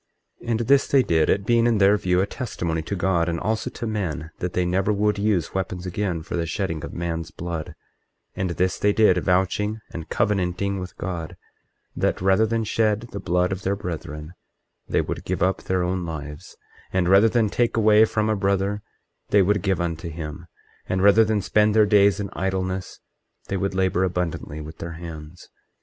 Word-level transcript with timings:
Alma 0.41 0.53
24:18 0.55 0.59
And 0.61 0.67
this 0.67 0.87
they 0.87 1.03
did, 1.03 1.29
it 1.29 1.45
being 1.45 1.67
in 1.67 1.77
their 1.77 1.95
view 1.95 2.21
a 2.21 2.25
testimony 2.25 2.81
to 2.81 2.95
God, 2.95 3.29
and 3.29 3.39
also 3.39 3.69
to 3.69 3.85
men, 3.85 4.31
that 4.39 4.53
they 4.53 4.65
never 4.65 4.91
would 4.91 5.19
use 5.19 5.53
weapons 5.53 5.85
again 5.85 6.23
for 6.23 6.35
the 6.35 6.47
shedding 6.47 6.83
of 6.83 6.91
man's 6.91 7.29
blood; 7.29 7.75
and 8.35 8.49
this 8.49 8.79
they 8.79 8.93
did, 8.93 9.19
vouching 9.19 9.79
and 9.93 10.09
covenanting 10.09 10.79
with 10.79 10.97
God, 10.97 11.37
that 11.95 12.19
rather 12.19 12.47
than 12.47 12.63
shed 12.63 13.09
the 13.11 13.19
blood 13.19 13.51
of 13.51 13.61
their 13.61 13.75
brethren 13.75 14.33
they 14.89 15.01
would 15.01 15.23
give 15.23 15.43
up 15.43 15.61
their 15.61 15.83
own 15.83 16.03
lives; 16.03 16.57
and 16.91 17.07
rather 17.07 17.29
than 17.29 17.47
take 17.47 17.77
away 17.77 18.03
from 18.03 18.27
a 18.27 18.35
brother 18.35 18.81
they 19.29 19.43
would 19.43 19.61
give 19.61 19.79
unto 19.79 20.09
him; 20.09 20.47
and 20.89 21.03
rather 21.03 21.23
than 21.23 21.43
spend 21.43 21.75
their 21.75 21.85
days 21.85 22.19
in 22.19 22.31
idleness 22.33 22.99
they 23.49 23.55
would 23.55 23.75
labor 23.75 24.03
abundantly 24.03 24.59
with 24.61 24.79
their 24.79 24.93
hands. 24.93 25.49